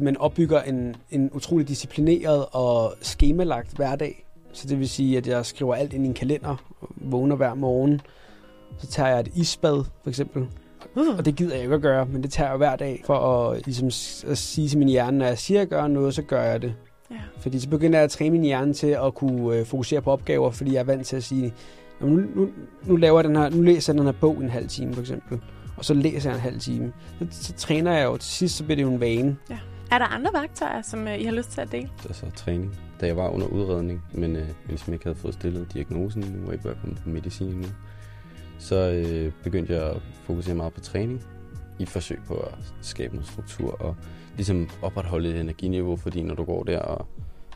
Man 0.00 0.16
opbygger 0.16 0.62
en, 0.62 0.96
en 1.10 1.30
utrolig 1.32 1.68
disciplineret 1.68 2.46
og 2.52 2.94
skemalagt 3.00 3.76
hverdag. 3.76 4.26
Så 4.52 4.68
det 4.68 4.78
vil 4.78 4.88
sige, 4.88 5.16
at 5.16 5.26
jeg 5.26 5.46
skriver 5.46 5.74
alt 5.74 5.92
ind 5.92 6.04
i 6.04 6.08
en 6.08 6.14
kalender, 6.14 6.56
vågner 6.96 7.36
hver 7.36 7.54
morgen, 7.54 8.00
så 8.78 8.86
tager 8.86 9.08
jeg 9.08 9.20
et 9.20 9.28
isbad, 9.34 9.84
for 10.02 10.08
eksempel. 10.10 10.46
Uh. 10.96 11.18
Og 11.18 11.24
det 11.24 11.36
gider 11.36 11.54
jeg 11.54 11.62
ikke 11.62 11.74
at 11.74 11.82
gøre, 11.82 12.06
men 12.06 12.22
det 12.22 12.30
tager 12.32 12.48
jeg 12.48 12.56
hver 12.56 12.76
dag 12.76 13.02
for 13.06 13.14
at, 13.50 13.66
ligesom, 13.66 13.86
at 14.30 14.38
sige 14.38 14.68
til 14.68 14.78
min 14.78 14.88
hjerne, 14.88 15.18
når 15.18 15.26
jeg 15.26 15.38
siger, 15.38 15.60
at 15.60 15.60
jeg 15.60 15.68
gør 15.68 15.86
noget, 15.86 16.14
så 16.14 16.22
gør 16.22 16.42
jeg 16.42 16.62
det. 16.62 16.74
Ja. 17.10 17.16
Fordi 17.38 17.60
så 17.60 17.68
begynder 17.68 17.98
jeg 17.98 18.04
at 18.04 18.10
træne 18.10 18.30
min 18.30 18.42
hjerne 18.42 18.72
til 18.72 18.86
at 18.86 19.14
kunne 19.14 19.56
øh, 19.56 19.66
fokusere 19.66 20.02
på 20.02 20.10
opgaver, 20.12 20.50
fordi 20.50 20.72
jeg 20.72 20.80
er 20.80 20.84
vant 20.84 21.06
til 21.06 21.16
at 21.16 21.24
sige, 21.24 21.54
"Nå, 22.00 22.06
nu, 22.06 22.16
nu, 22.34 22.48
nu, 22.84 22.96
laver 22.96 23.20
jeg 23.20 23.28
den 23.28 23.36
her, 23.36 23.50
nu 23.50 23.62
læser 23.62 23.92
jeg 23.92 23.98
den 23.98 24.06
her 24.06 24.20
bog 24.20 24.36
en 24.36 24.48
halv 24.48 24.68
time, 24.68 24.94
for 24.94 25.00
eksempel. 25.00 25.40
Og 25.76 25.84
så 25.84 25.94
læser 25.94 26.30
jeg 26.30 26.36
en 26.36 26.42
halv 26.42 26.60
time. 26.60 26.92
Så, 27.30 27.42
så 27.42 27.52
træner 27.52 27.92
jeg 27.92 28.04
jo. 28.04 28.16
Til 28.16 28.30
sidst 28.30 28.56
så 28.56 28.64
bliver 28.64 28.76
det 28.76 28.82
jo 28.82 28.88
en 28.90 29.00
vane. 29.00 29.36
Er 29.90 29.98
der 29.98 30.06
andre 30.06 30.30
værktøjer, 30.32 30.82
som 30.82 31.08
øh, 31.08 31.20
I 31.20 31.24
har 31.24 31.32
lyst 31.32 31.50
til 31.50 31.60
at 31.60 31.72
dele? 31.72 31.90
altså 32.04 32.30
træning. 32.30 32.78
Da 33.00 33.06
jeg 33.06 33.16
var 33.16 33.28
under 33.28 33.46
udredning, 33.46 34.04
men 34.12 34.36
øh, 34.36 34.48
hvis 34.66 34.86
jeg 34.86 34.92
ikke 34.92 35.04
havde 35.04 35.18
fået 35.18 35.34
stillet 35.34 35.72
diagnosen 35.72 36.22
nu, 36.22 36.46
og 36.46 36.52
ikke 36.52 36.64
var 36.64 36.74
kommet 36.80 36.98
på 37.02 37.08
medicin 37.08 37.48
nu, 37.48 37.66
så 38.58 38.76
øh, 38.76 39.32
begyndte 39.42 39.74
jeg 39.74 39.82
at 39.82 40.02
fokusere 40.24 40.54
meget 40.54 40.72
på 40.72 40.80
træning 40.80 41.24
i 41.78 41.82
et 41.82 41.88
forsøg 41.88 42.18
på 42.26 42.34
at 42.34 42.54
skabe 42.80 43.14
noget 43.14 43.28
struktur 43.28 43.82
og 43.82 43.96
ligesom 44.36 44.68
opretholde 44.82 45.30
et 45.30 45.40
energiniveau, 45.40 45.96
fordi 45.96 46.22
når 46.22 46.34
du 46.34 46.44
går 46.44 46.62
der 46.62 46.78
og 46.78 47.06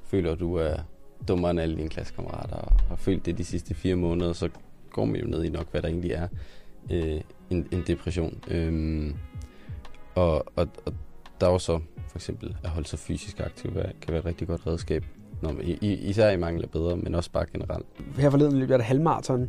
føler, 0.05 0.33
at 0.33 0.41
du 0.41 0.55
er 0.55 0.77
dummere 1.29 1.51
end 1.51 1.60
alle 1.60 1.77
dine 1.77 1.88
klassekammerater 1.88 2.57
og 2.57 2.80
har 2.88 2.97
følt 2.97 3.27
det 3.27 3.38
de 3.38 3.45
sidste 3.45 3.74
fire 3.74 3.97
måneder, 3.97 4.33
så 4.33 4.49
går 4.91 5.05
man 5.05 5.21
jo 5.21 5.27
ned 5.27 5.45
i 5.45 5.49
nok, 5.49 5.71
hvad 5.71 5.83
der 5.83 5.88
egentlig 5.88 6.12
er 6.12 6.29
øh, 6.91 7.21
en, 7.51 7.69
en 7.71 7.85
depression. 7.87 8.38
Øhm, 8.49 9.15
og, 10.15 10.47
og, 10.57 10.69
og 10.87 10.95
der 11.41 11.47
er 11.47 11.52
jo 11.52 11.59
så 11.59 11.80
for 12.11 12.19
eksempel 12.19 12.57
at 12.65 12.71
holde 12.71 12.89
sig 12.89 12.99
fysisk 12.99 13.41
aktiv 13.41 13.73
kan 13.73 13.83
være 14.09 14.19
et 14.19 14.25
rigtig 14.25 14.49
godt 14.49 14.67
redskab. 14.67 15.05
Når 15.43 15.53
man, 15.53 15.79
især 15.81 16.31
i 16.31 16.37
mangel 16.37 16.63
af 16.63 16.71
bedre, 16.71 16.97
men 16.97 17.15
også 17.15 17.30
bare 17.30 17.45
generelt. 17.52 17.87
Her 18.19 18.30
forleden 18.30 18.59
løb 18.59 18.71
jeg 18.71 18.77
et 18.77 18.83
halvmarathon. 18.83 19.49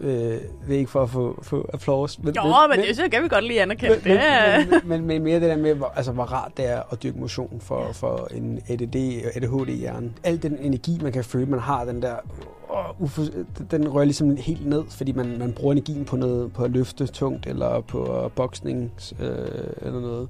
Øh, 0.00 0.10
det 0.10 0.40
er 0.68 0.78
ikke 0.78 0.90
for 0.90 1.02
at 1.02 1.10
få, 1.10 1.38
få 1.42 1.70
applaus. 1.74 2.18
Men, 2.18 2.34
Jo, 2.34 2.42
men, 2.70 2.78
det 2.78 2.96
så 2.96 3.08
kan 3.12 3.22
vi 3.22 3.28
godt 3.28 3.44
lige 3.44 3.62
anerkende. 3.62 3.94
men, 3.94 4.04
Det 4.04 4.20
er... 4.20 4.64
men, 4.70 4.88
men, 4.88 5.06
men, 5.06 5.22
mere 5.22 5.40
det 5.40 5.48
der 5.48 5.56
med, 5.56 5.74
hvor, 5.74 5.86
altså, 5.96 6.12
hvor 6.12 6.24
rart 6.24 6.52
det 6.56 6.66
er 6.70 6.82
at 6.92 7.02
dyrke 7.02 7.18
motion 7.18 7.60
for, 7.60 7.92
for 7.92 8.28
en 8.34 8.60
ADD 8.68 8.96
og 9.24 9.36
ADHD-hjerne. 9.36 10.12
Al 10.24 10.42
den 10.42 10.58
energi, 10.58 10.98
man 11.02 11.12
kan 11.12 11.24
føle, 11.24 11.46
man 11.46 11.60
har, 11.60 11.84
den 11.84 12.02
der, 12.02 12.16
ufo, 12.98 13.22
den 13.70 13.88
rører 13.88 14.04
ligesom 14.04 14.36
helt 14.36 14.66
ned, 14.66 14.84
fordi 14.90 15.12
man, 15.12 15.38
man 15.38 15.52
bruger 15.52 15.72
energien 15.72 16.04
på 16.04 16.16
noget 16.16 16.52
på 16.52 16.64
at 16.64 16.70
løfte 16.70 17.06
tungt, 17.06 17.46
eller 17.46 17.80
på 17.80 18.30
boksning 18.36 18.92
øh, 19.20 19.28
eller 19.82 20.00
noget. 20.00 20.28